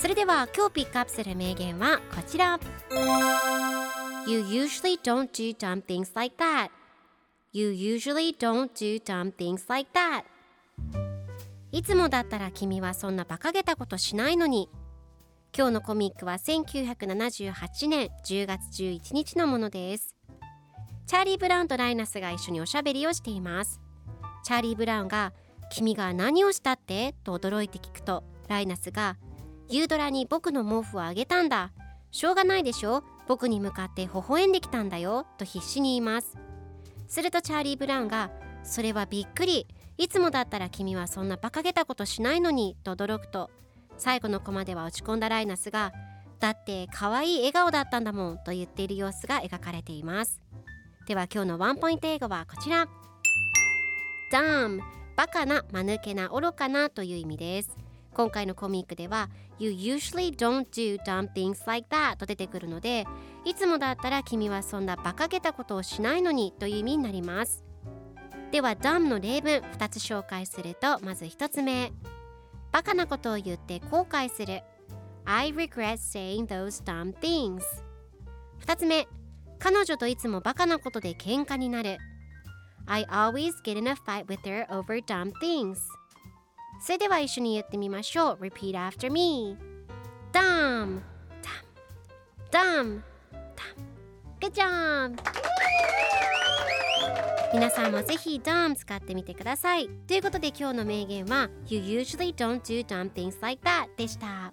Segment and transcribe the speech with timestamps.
[0.00, 2.60] それでは今日ピックアップする名言はこちら。
[4.28, 6.70] You usually don't do dumb things like that.
[7.52, 10.22] You usually don't do dumb things like that.
[11.72, 14.68] いつもだったら君はそんな馬鹿げたことしないのに。
[15.56, 20.14] 今日のコミックは1978年10月11日のものです。
[21.06, 23.80] チャーリー・ブラウンとライナスが一緒におしゃべりをしています。
[24.44, 25.32] チャーリー・ブラウンが
[25.72, 29.16] 「君が何をしたって?」と驚いて聞くとライナスが
[29.70, 31.72] 「ユードラに僕の毛布をあげたんだ。
[32.10, 33.04] しょうがないでしょ。
[33.26, 36.38] 僕に向かって微笑んできたんだよ」と必死に言います。
[37.06, 38.30] するとチャーリー・ブラウンが
[38.64, 39.66] 「それはびっくり。
[39.98, 42.76] いつもだったら君はそんな馬鹿げたことしないのに。
[42.84, 43.50] と驚くと
[43.98, 45.92] 最後のコマでは落ち込んだライナスが
[46.38, 48.38] だって可愛い笑顔だったんだもん。
[48.38, 50.40] と言っている様子が描かれています。
[51.06, 52.88] では今日のワンポイント英語はこちら。
[54.32, 54.80] dumb
[55.16, 57.87] バカな、間抜けな、愚かなという意味です。
[58.14, 63.06] 今回のコミックでは You usually don't do dumb things like that と出てくるので
[63.44, 67.64] いつもだったら君はそんな馬鹿げたことをしないのにという意味になります
[68.50, 71.92] では dumb の例文2つ紹介するとまず1つ目
[72.72, 74.62] バカなことを言って後悔する
[75.24, 77.62] I regret saying those dumb things
[78.64, 79.06] 2つ目
[79.58, 81.98] 彼女といつもバカなことで喧嘩になる
[82.86, 85.78] I always get in a fight with her over dumb things
[86.80, 89.56] それでは一緒に言ってみましょう Repeat after me
[90.32, 91.00] dumb
[92.50, 93.02] dumb
[93.54, 93.88] dumb
[94.40, 95.16] Good job!
[97.52, 104.52] 皆さんもぜひ dumb 使ってみてくださいということで今日の名言は You usually don't do dumb things like that でした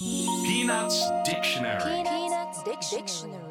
[0.00, 3.45] Peanuts Dictionary Peanuts Dictionary